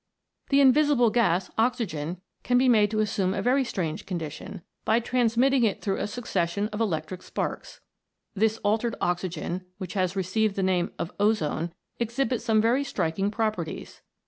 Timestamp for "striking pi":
12.83-13.51